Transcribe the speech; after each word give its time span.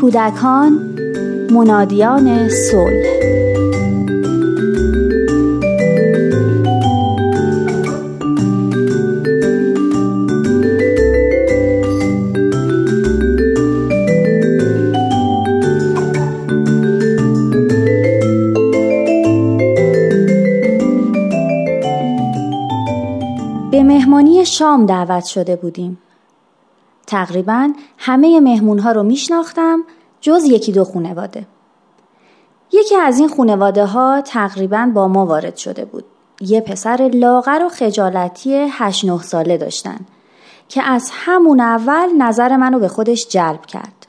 کودکان 0.00 0.96
منادیان 1.50 2.48
صلح 2.48 3.20
به 23.70 23.82
مهمانی 23.82 24.44
شام 24.44 24.86
دعوت 24.86 25.24
شده 25.24 25.56
بودیم. 25.56 25.98
تقریبا 27.10 27.72
همه 27.98 28.40
مهمون 28.40 28.78
ها 28.78 28.92
رو 28.92 29.02
میشناختم 29.02 29.84
جز 30.20 30.44
یکی 30.44 30.72
دو 30.72 30.84
خونواده. 30.84 31.46
یکی 32.72 32.96
از 32.96 33.18
این 33.18 33.28
خونواده 33.28 33.84
ها 33.84 34.20
تقریبا 34.20 34.90
با 34.94 35.08
ما 35.08 35.26
وارد 35.26 35.56
شده 35.56 35.84
بود. 35.84 36.04
یه 36.40 36.60
پسر 36.60 37.10
لاغر 37.14 37.64
و 37.64 37.68
خجالتی 37.68 38.66
هشت 38.70 39.04
نه 39.04 39.22
ساله 39.22 39.56
داشتن 39.56 39.98
که 40.68 40.82
از 40.82 41.10
همون 41.12 41.60
اول 41.60 42.12
نظر 42.18 42.56
منو 42.56 42.78
به 42.78 42.88
خودش 42.88 43.28
جلب 43.28 43.66
کرد. 43.66 44.06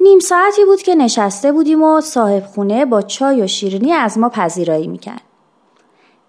نیم 0.00 0.18
ساعتی 0.18 0.64
بود 0.64 0.82
که 0.82 0.94
نشسته 0.94 1.52
بودیم 1.52 1.82
و 1.82 2.00
صاحب 2.00 2.46
خونه 2.46 2.84
با 2.84 3.02
چای 3.02 3.42
و 3.42 3.46
شیرینی 3.46 3.92
از 3.92 4.18
ما 4.18 4.28
پذیرایی 4.28 4.86
می‌کرد. 4.86 5.22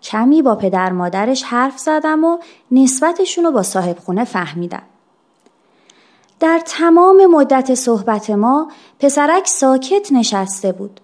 کمی 0.02 0.41
با 0.41 0.55
پدر 0.55 0.91
مادرش 0.91 1.43
حرف 1.43 1.80
زدم 1.80 2.23
و 2.23 2.38
نسبتشون 2.71 3.43
رو 3.43 3.52
با 3.52 3.63
صاحب 3.63 3.99
خونه 3.99 4.23
فهمیدم. 4.23 4.83
در 6.41 6.62
تمام 6.66 7.26
مدت 7.26 7.73
صحبت 7.73 8.30
ما 8.30 8.72
پسرک 9.00 9.48
ساکت 9.48 10.12
نشسته 10.12 10.72
بود. 10.72 11.00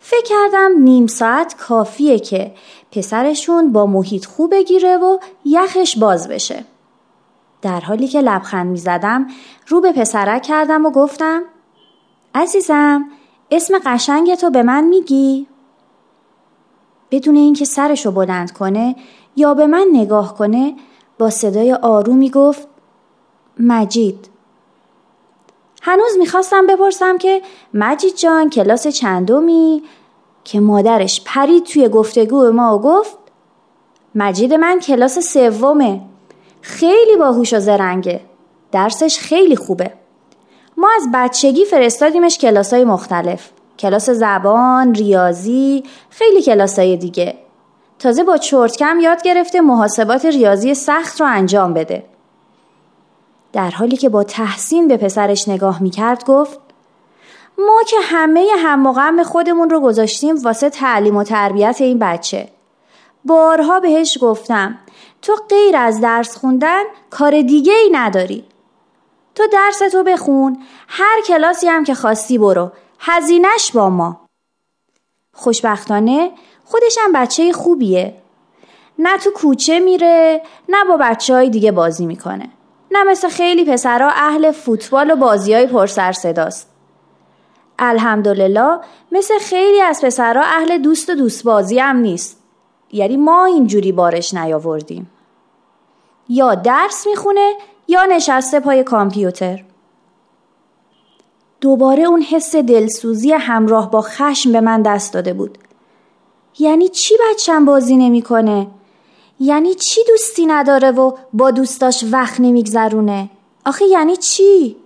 فکر 0.00 0.24
کردم 0.28 0.70
نیم 0.78 1.06
ساعت 1.06 1.56
کافیه 1.56 2.18
که 2.18 2.54
پسرشون 2.92 3.72
با 3.72 3.86
محیط 3.86 4.26
خوب 4.26 4.50
بگیره 4.50 4.96
و 4.96 5.18
یخش 5.44 5.98
باز 5.98 6.28
بشه. 6.28 6.64
در 7.62 7.80
حالی 7.80 8.08
که 8.08 8.20
لبخند 8.20 8.66
می 8.66 8.76
زدم 8.76 9.26
رو 9.68 9.80
به 9.80 9.92
پسرک 9.92 10.42
کردم 10.42 10.86
و 10.86 10.90
گفتم 10.90 11.42
عزیزم 12.34 13.04
اسم 13.50 13.78
قشنگ 13.84 14.34
تو 14.34 14.50
به 14.50 14.62
من 14.62 14.84
میگی؟ 14.84 15.46
بدون 17.10 17.36
اینکه 17.36 17.64
سرشو 17.64 18.10
بلند 18.10 18.52
کنه 18.52 18.96
یا 19.36 19.54
به 19.54 19.66
من 19.66 19.86
نگاه 19.92 20.34
کنه 20.34 20.76
با 21.18 21.30
صدای 21.30 21.72
آرومی 21.72 22.30
گفت 22.30 22.67
مجید. 23.58 24.28
هنوز 25.82 26.16
می‌خواستم 26.18 26.66
بپرسم 26.66 27.18
که 27.18 27.42
مجید 27.74 28.16
جان 28.16 28.50
کلاس 28.50 28.86
چندمی؟ 28.86 29.82
که 30.44 30.60
مادرش 30.60 31.22
پرید 31.26 31.64
توی 31.64 31.88
گفتگو 31.88 32.50
ما 32.52 32.78
و 32.78 32.80
گفت 32.80 33.18
مجید 34.14 34.54
من 34.54 34.80
کلاس 34.80 35.18
سومه. 35.18 36.00
خیلی 36.60 37.16
باهوش 37.16 37.54
و 37.54 37.58
زرنگه. 37.60 38.20
درسش 38.72 39.18
خیلی 39.18 39.56
خوبه. 39.56 39.92
ما 40.76 40.88
از 40.96 41.08
بچگی 41.14 41.64
فرستادیمش 41.64 42.38
کلاسای 42.38 42.84
مختلف. 42.84 43.50
کلاس 43.78 44.10
زبان، 44.10 44.94
ریاضی، 44.94 45.84
خیلی 46.10 46.42
کلاسای 46.42 46.96
دیگه. 46.96 47.34
تازه 47.98 48.24
با 48.24 48.36
چرتکم 48.36 49.00
یاد 49.00 49.22
گرفته 49.22 49.60
محاسبات 49.60 50.24
ریاضی 50.24 50.74
سخت 50.74 51.20
رو 51.20 51.26
انجام 51.26 51.74
بده. 51.74 52.04
در 53.52 53.70
حالی 53.70 53.96
که 53.96 54.08
با 54.08 54.24
تحسین 54.24 54.88
به 54.88 54.96
پسرش 54.96 55.48
نگاه 55.48 55.82
می‌کرد 55.82 56.24
گفت 56.24 56.60
ما 57.58 57.82
که 57.86 57.96
همه 58.02 58.48
هم 58.58 58.92
غم 58.92 59.22
خودمون 59.22 59.70
رو 59.70 59.80
گذاشتیم 59.80 60.36
واسه 60.42 60.70
تعلیم 60.70 61.16
و 61.16 61.24
تربیت 61.24 61.76
این 61.80 61.98
بچه. 61.98 62.48
بارها 63.24 63.80
بهش 63.80 64.18
گفتم 64.20 64.78
تو 65.22 65.36
غیر 65.48 65.76
از 65.76 66.00
درس 66.00 66.36
خوندن 66.36 66.82
کار 67.10 67.42
دیگه 67.42 67.72
ای 67.72 67.90
نداری. 67.92 68.44
تو 69.34 69.46
درس 69.52 69.78
تو 69.92 70.02
بخون 70.02 70.58
هر 70.88 71.20
کلاسی 71.26 71.68
هم 71.68 71.84
که 71.84 71.94
خواستی 71.94 72.38
برو 72.38 72.72
هزینش 72.98 73.72
با 73.74 73.90
ما 73.90 74.20
خوشبختانه 75.32 76.30
خودشم 76.64 77.12
بچه 77.14 77.52
خوبیه 77.52 78.14
نه 78.98 79.18
تو 79.18 79.30
کوچه 79.30 79.78
میره 79.78 80.42
نه 80.68 80.84
با 80.84 80.96
بچه 80.96 81.34
های 81.34 81.50
دیگه 81.50 81.72
بازی 81.72 82.06
می‌کنه 82.06 82.50
نه 82.90 83.04
مثل 83.04 83.28
خیلی 83.28 83.64
پسرها 83.64 84.10
اهل 84.10 84.52
فوتبال 84.52 85.10
و 85.10 85.16
بازی 85.16 85.54
های 85.54 85.66
پرسر 85.66 86.12
صداست 86.12 86.70
الحمدلله 87.78 88.78
مثل 89.12 89.38
خیلی 89.38 89.80
از 89.80 90.00
پسرها 90.04 90.42
اهل 90.42 90.78
دوست 90.78 91.10
و 91.10 91.14
دوست 91.14 91.44
بازی 91.44 91.78
هم 91.78 91.96
نیست. 91.96 92.42
یعنی 92.92 93.16
ما 93.16 93.44
اینجوری 93.44 93.92
بارش 93.92 94.34
نیاوردیم. 94.34 95.10
یا 96.28 96.54
درس 96.54 97.06
می‌خونه 97.06 97.52
یا 97.88 98.04
نشسته 98.04 98.60
پای 98.60 98.84
کامپیوتر. 98.84 99.64
دوباره 101.60 102.02
اون 102.02 102.22
حس 102.22 102.56
دلسوزی 102.56 103.32
همراه 103.32 103.90
با 103.90 104.02
خشم 104.02 104.52
به 104.52 104.60
من 104.60 104.82
دست 104.82 105.12
داده 105.12 105.32
بود. 105.32 105.58
یعنی 106.58 106.88
چی 106.88 107.14
بچم 107.30 107.64
بازی 107.64 107.96
نمی‌کنه؟ 107.96 108.66
یعنی 109.40 109.74
چی 109.74 110.00
دوستی 110.08 110.46
نداره 110.46 110.90
و 110.90 111.12
با 111.32 111.50
دوستاش 111.50 112.04
وقت 112.12 112.40
نمیگذرونه؟ 112.40 113.30
آخه 113.66 113.84
یعنی 113.84 114.16
چی؟ 114.16 114.76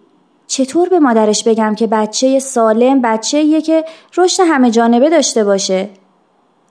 چطور 0.47 0.89
به 0.89 0.99
مادرش 0.99 1.45
بگم 1.45 1.75
که 1.75 1.87
بچه 1.87 2.39
سالم 2.39 3.03
بچه 3.03 3.61
که 3.61 3.85
رشد 4.17 4.43
همه 4.47 4.71
جانبه 4.71 5.11
داشته 5.11 5.45
باشه؟ 5.45 5.89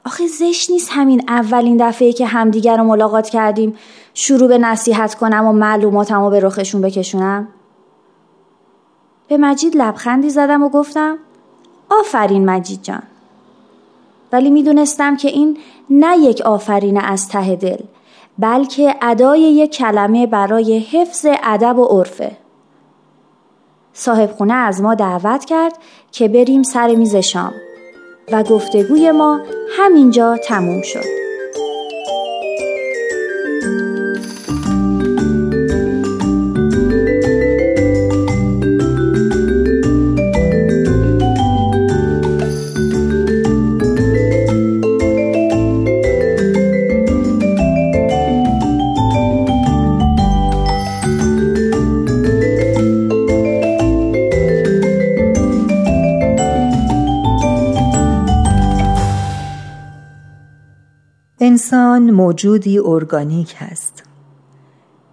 آخه 0.06 0.28
زشت 0.28 0.72
نیست 0.72 0.90
همین 0.92 1.24
اولین 1.28 1.78
دفعه 1.90 2.14
که 2.14 2.25
همدیگر 2.25 2.78
رو 2.78 2.84
ملاقات 2.84 3.30
کردیم 3.30 3.78
شروع 4.13 4.48
به 4.48 4.58
نصیحت 4.58 5.16
کنم 5.16 5.46
و 5.46 5.52
معلوماتم 5.52 6.24
رو 6.24 6.30
به 6.30 6.40
رخشون 6.40 6.81
بکشونم؟ 6.81 7.48
به 9.28 9.38
مجید 9.38 9.75
لبخندی 9.75 10.30
زدم 10.30 10.63
و 10.63 10.69
گفتم 10.69 11.18
آفرین 11.90 12.46
مجید 12.50 12.84
جان. 12.84 13.03
ولی 14.31 14.50
می‌دونستم 14.50 15.16
که 15.16 15.28
این 15.28 15.58
نه 15.90 16.18
یک 16.18 16.42
آفرین 16.42 17.02
از 17.02 17.30
ته 17.30 17.56
دل 17.56 17.80
بلکه 18.40 18.96
ادای 19.02 19.40
یک 19.40 19.72
کلمه 19.72 20.28
برای 20.28 20.80
حفظ 20.80 21.25
ادب 21.44 21.78
و 21.80 21.86
عرفه 21.86 22.31
صاحب 23.94 24.31
خونه 24.31 24.53
از 24.53 24.81
ما 24.81 24.96
دعوت 24.96 25.46
کرد 25.46 25.78
که 26.12 26.28
بریم 26.28 26.64
سر 26.64 26.96
میز 26.96 27.16
شام 27.16 27.53
و 28.31 28.44
گفتگوی 28.44 29.12
ما 29.12 29.40
همینجا 29.78 30.38
تموم 30.38 30.81
شد. 30.81 31.20
انسان 61.73 62.11
موجودی 62.11 62.79
ارگانیک 62.79 63.55
هست 63.57 64.03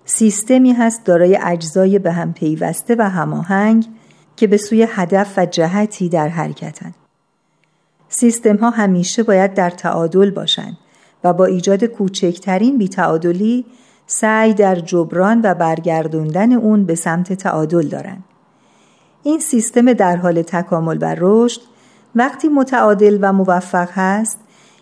سیستمی 0.04 0.72
هست 0.72 1.04
دارای 1.04 1.38
اجزای 1.42 1.98
به 1.98 2.12
هم 2.12 2.32
پیوسته 2.32 2.96
و 2.98 3.02
هماهنگ 3.02 3.86
که 4.36 4.46
به 4.46 4.56
سوی 4.56 4.86
هدف 4.90 5.34
و 5.36 5.46
جهتی 5.46 6.08
در 6.08 6.28
حرکتند 6.28 6.94
سیستم 8.08 8.56
ها 8.56 8.70
همیشه 8.70 9.22
باید 9.22 9.54
در 9.54 9.70
تعادل 9.70 10.30
باشند 10.30 10.76
و 11.24 11.32
با 11.32 11.44
ایجاد 11.44 11.84
کوچکترین 11.84 12.78
بیتعادلی 12.78 13.66
سعی 14.06 14.54
در 14.54 14.74
جبران 14.74 15.40
و 15.44 15.54
برگردوندن 15.54 16.52
اون 16.52 16.84
به 16.84 16.94
سمت 16.94 17.32
تعادل 17.32 17.88
دارند. 17.88 18.24
این 19.22 19.40
سیستم 19.40 19.92
در 19.92 20.16
حال 20.16 20.42
تکامل 20.42 20.98
و 21.00 21.14
رشد 21.18 21.60
وقتی 22.14 22.48
متعادل 22.48 23.18
و 23.22 23.32
موفق 23.32 23.88
هست 23.92 24.38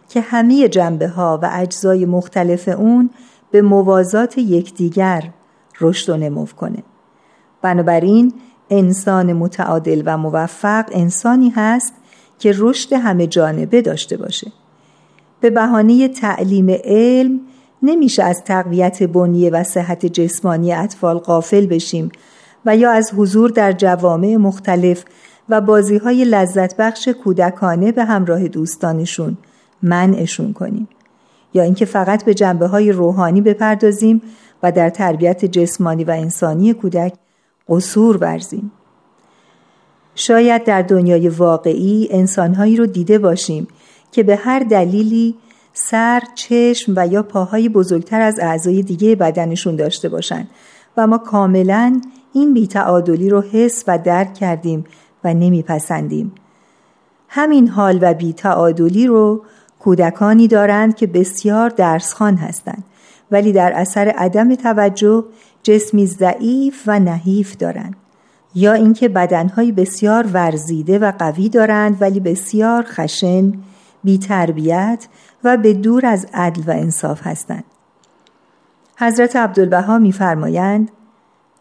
که 0.08 0.20
همه 0.20 0.68
جنبه 0.68 1.08
ها 1.08 1.38
و 1.42 1.50
اجزای 1.52 2.04
مختلف 2.04 2.68
اون 2.68 3.10
به 3.50 3.62
موازات 3.62 4.38
یکدیگر 4.38 5.30
رشد 5.80 6.10
و 6.10 6.16
نمو 6.16 6.46
کنه. 6.46 6.82
بنابراین 7.62 8.32
انسان 8.70 9.32
متعادل 9.32 10.02
و 10.06 10.18
موفق 10.18 10.84
انسانی 10.92 11.50
هست 11.56 11.92
که 12.38 12.54
رشد 12.56 12.92
همه 12.92 13.26
جانبه 13.26 13.82
داشته 13.82 14.16
باشه. 14.16 14.52
به 15.40 15.50
بهانه 15.50 16.08
تعلیم 16.08 16.70
علم 16.84 17.40
نمیشه 17.82 18.22
از 18.22 18.42
تقویت 18.44 19.02
بنیه 19.02 19.50
و 19.50 19.62
صحت 19.62 20.06
جسمانی 20.06 20.72
اطفال 20.72 21.18
قافل 21.18 21.66
بشیم 21.66 22.10
و 22.66 22.76
یا 22.76 22.90
از 22.90 23.12
حضور 23.16 23.50
در 23.50 23.72
جوامع 23.72 24.36
مختلف 24.36 25.04
و 25.48 25.60
بازی 25.60 25.96
های 25.96 26.24
لذت 26.24 26.76
بخش 26.76 27.08
کودکانه 27.08 27.92
به 27.92 28.04
همراه 28.04 28.48
دوستانشون 28.48 29.36
منعشون 29.82 30.52
کنیم 30.52 30.88
یا 31.54 31.62
اینکه 31.62 31.84
فقط 31.84 32.24
به 32.24 32.34
جنبه 32.34 32.66
های 32.66 32.92
روحانی 32.92 33.40
بپردازیم 33.40 34.22
و 34.62 34.72
در 34.72 34.90
تربیت 34.90 35.44
جسمانی 35.44 36.04
و 36.04 36.10
انسانی 36.10 36.72
کودک 36.72 37.12
قصور 37.68 38.16
ورزیم 38.16 38.72
شاید 40.14 40.64
در 40.64 40.82
دنیای 40.82 41.28
واقعی 41.28 42.08
انسانهایی 42.10 42.76
رو 42.76 42.86
دیده 42.86 43.18
باشیم 43.18 43.68
که 44.12 44.22
به 44.22 44.36
هر 44.36 44.58
دلیلی 44.58 45.34
سر، 45.72 46.22
چشم 46.34 46.92
و 46.96 47.06
یا 47.06 47.22
پاهای 47.22 47.68
بزرگتر 47.68 48.20
از 48.20 48.38
اعضای 48.38 48.82
دیگه 48.82 49.16
بدنشون 49.16 49.76
داشته 49.76 50.08
باشند 50.08 50.48
و 50.96 51.06
ما 51.06 51.18
کاملا 51.18 52.00
این 52.32 52.54
بیتعادلی 52.54 53.30
رو 53.30 53.40
حس 53.40 53.84
و 53.86 53.98
درک 53.98 54.34
کردیم 54.34 54.84
و 55.24 55.34
نمیپسندیم. 55.34 56.32
همین 57.28 57.68
حال 57.68 57.98
و 58.02 58.14
بیتعادلی 58.14 59.06
رو 59.06 59.44
کودکانی 59.86 60.48
دارند 60.48 60.94
که 60.94 61.06
بسیار 61.06 61.68
درسخان 61.68 62.36
هستند 62.36 62.84
ولی 63.30 63.52
در 63.52 63.72
اثر 63.72 64.08
عدم 64.08 64.54
توجه 64.54 65.24
جسمی 65.62 66.06
ضعیف 66.06 66.82
و 66.86 66.98
نحیف 66.98 67.56
دارند. 67.56 67.96
یا 68.54 68.72
اینکه 68.72 69.08
بدنهای 69.08 69.72
بسیار 69.72 70.26
ورزیده 70.32 70.98
و 70.98 71.12
قوی 71.18 71.48
دارند 71.48 72.02
ولی 72.02 72.20
بسیار 72.20 72.84
خشن 72.88 73.52
بیتربیت 74.04 75.08
و 75.44 75.56
به 75.56 75.72
دور 75.72 76.06
از 76.06 76.26
عدل 76.34 76.62
و 76.66 76.70
انصاف 76.70 77.26
هستند. 77.26 77.64
حضرت 78.98 79.36
عبدالبها 79.36 79.98
میفرمایند 79.98 80.90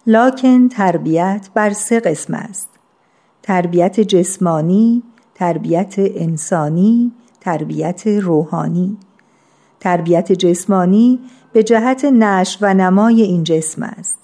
لاکن 0.07 0.67
تربیت 0.67 1.49
بر 1.53 1.69
سه 1.69 1.99
قسم 1.99 2.33
است 2.33 2.69
تربیت 3.43 3.99
جسمانی 3.99 5.03
تربیت 5.35 5.95
انسانی 5.97 7.11
تربیت 7.45 8.07
روحانی. 8.07 8.97
تربیت 9.79 10.31
جسمانی 10.31 11.19
به 11.53 11.63
جهت 11.63 12.05
نش 12.05 12.57
و 12.61 12.73
نمای 12.73 13.21
این 13.21 13.43
جسم 13.43 13.83
است. 13.83 14.19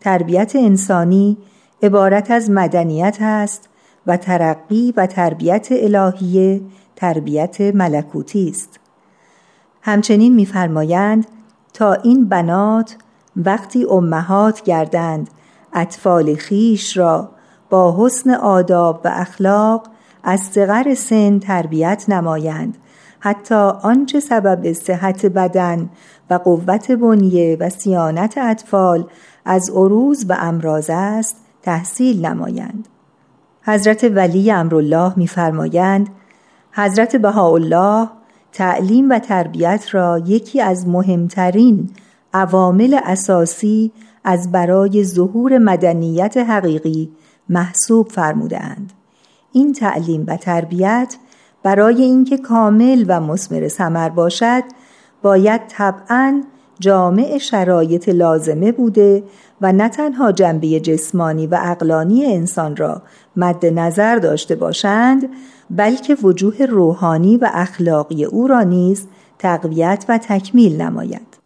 تربیت 0.00 0.52
انسانی 0.56 1.36
عبارت 1.82 2.30
از 2.30 2.50
مدنیت 2.50 3.16
است 3.20 3.68
و 4.06 4.16
ترقی 4.16 4.94
و 4.96 5.06
تربیت 5.06 5.68
الهیه 5.70 6.60
تربیت 6.96 7.60
ملکوتی 7.60 8.48
است. 8.48 8.80
همچنین 9.82 10.34
میفرمایند 10.34 11.26
تا 11.74 11.92
این 11.92 12.28
بنات 12.28 12.96
وقتی 13.36 13.84
امهات 13.84 14.62
گردند 14.62 15.30
اطفال 15.72 16.34
خیش 16.34 16.96
را 16.96 17.30
با 17.70 17.96
حسن 17.98 18.30
آداب 18.30 19.00
و 19.04 19.08
اخلاق 19.12 19.86
از 20.22 20.40
صغر 20.40 20.94
سن 20.94 21.38
تربیت 21.38 22.04
نمایند. 22.08 22.76
حتی 23.20 23.54
آنچه 23.82 24.20
سبب 24.20 24.72
صحت 24.72 25.26
بدن 25.26 25.90
و 26.30 26.34
قوت 26.34 26.90
بنیه 26.90 27.56
و 27.60 27.70
سیانت 27.70 28.38
اطفال 28.38 29.04
از 29.44 29.70
عروض 29.70 30.24
و 30.28 30.36
امراض 30.40 30.90
است 30.92 31.36
تحصیل 31.62 32.26
نمایند. 32.26 32.88
حضرت 33.62 34.04
ولی 34.04 34.50
امرالله 34.50 35.12
میفرمایند 35.16 36.08
حضرت 36.72 37.16
بهاءالله 37.16 38.08
تعلیم 38.52 39.10
و 39.10 39.18
تربیت 39.18 39.86
را 39.90 40.18
یکی 40.18 40.60
از 40.60 40.88
مهمترین 40.88 41.90
عوامل 42.34 43.00
اساسی 43.04 43.92
از 44.24 44.52
برای 44.52 45.04
ظهور 45.04 45.58
مدنیت 45.58 46.36
حقیقی 46.36 47.10
محسوب 47.48 48.08
فرمودند 48.08 48.92
این 49.52 49.72
تعلیم 49.72 50.24
و 50.28 50.36
تربیت 50.36 51.16
برای 51.62 52.02
اینکه 52.02 52.38
کامل 52.38 53.04
و 53.08 53.20
مسمر 53.20 53.68
ثمر 53.68 54.08
باشد 54.08 54.62
باید 55.22 55.60
طبعا 55.68 56.42
جامع 56.80 57.38
شرایط 57.38 58.08
لازمه 58.08 58.72
بوده 58.72 59.22
و 59.60 59.72
نه 59.72 59.88
تنها 59.88 60.32
جنبه 60.32 60.80
جسمانی 60.80 61.46
و 61.46 61.58
اقلانی 61.62 62.26
انسان 62.26 62.76
را 62.76 63.02
مد 63.36 63.66
نظر 63.66 64.16
داشته 64.16 64.54
باشند 64.54 65.28
بلکه 65.70 66.14
وجوه 66.14 66.66
روحانی 66.66 67.36
و 67.36 67.50
اخلاقی 67.52 68.24
او 68.24 68.46
را 68.46 68.62
نیز 68.62 69.06
تقویت 69.38 70.04
و 70.08 70.18
تکمیل 70.18 70.82
نماید. 70.82 71.38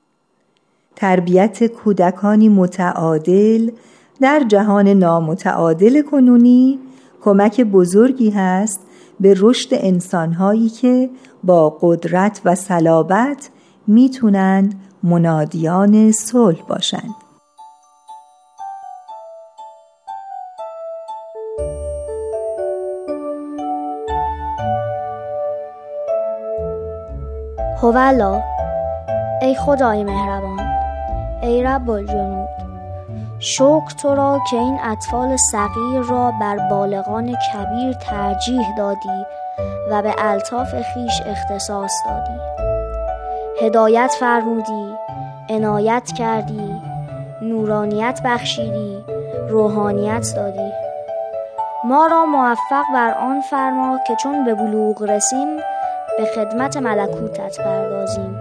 تربیت 0.97 1.67
کودکانی 1.67 2.49
متعادل 2.49 3.71
در 4.21 4.45
جهان 4.49 4.89
نامتعادل 4.89 6.03
کنونی 6.03 6.79
کمک 7.25 7.61
بزرگی 7.61 8.31
هست 8.31 8.81
به 9.21 9.35
رشد 9.39 9.69
انسانهایی 9.73 10.69
که 10.69 11.11
با 11.45 11.79
قدرت 11.81 12.41
و 12.45 12.55
صلابت 12.55 13.51
می‌تونند 13.87 14.75
منادیان 15.03 16.13
صلح 16.13 16.63
باشند. 16.69 17.15
هولا 27.83 28.43
ای 29.43 29.55
خدای 29.55 30.05
مهربان 30.05 30.61
ای 31.43 31.63
رب 31.63 31.91
الجنود. 31.91 32.44
شکر 33.47 33.95
تو 34.03 34.15
را 34.15 34.41
که 34.51 34.57
این 34.57 34.79
اطفال 34.83 35.37
صغیر 35.37 36.01
را 36.09 36.33
بر 36.41 36.69
بالغان 36.71 37.27
کبیر 37.27 37.93
ترجیح 37.93 38.77
دادی 38.79 39.27
و 39.91 40.03
به 40.03 40.15
الطاف 40.19 40.75
خیش 40.75 41.23
اختصاص 41.27 41.93
دادی. 42.07 42.41
هدایت 43.61 44.17
فرمودی 44.21 44.95
عنایت 45.51 46.13
کردی 46.19 46.81
نورانیت 47.43 48.21
بخشیدی 48.25 49.05
روحانیت 49.49 50.33
دادی. 50.37 50.73
ما 51.85 52.07
را 52.07 52.27
موفق 52.27 52.85
بر 52.95 53.15
آن 53.15 53.41
فرما 53.41 53.99
که 54.07 54.17
چون 54.17 54.45
به 54.45 54.55
بلوغ 54.55 55.03
رسیم 55.03 55.57
به 56.19 56.25
خدمت 56.35 56.77
ملکوتت 56.77 57.61
پردازیم. 57.61 58.37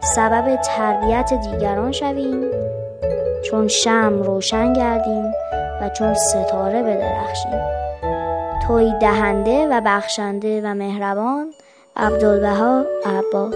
سبب 0.00 0.56
تربیت 0.56 1.32
دیگران 1.34 1.92
شویم. 1.92 2.68
چون 3.50 3.68
شمع 3.68 4.22
روشن 4.22 4.72
گردیم 4.72 5.32
و 5.80 5.88
چون 5.88 6.14
ستاره 6.14 6.82
بدرخشیم. 6.82 7.60
تویی 8.66 8.92
دهنده 9.00 9.68
و 9.68 9.80
بخشنده 9.84 10.60
و 10.64 10.74
مهربان 10.74 11.52
عبدالبها 11.96 12.84
عباس 13.06 13.50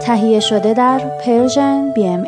تهیه 0.00 0.40
شده 0.40 0.74
در 0.74 0.98
Persian 0.98 1.92
BMS 1.94 2.24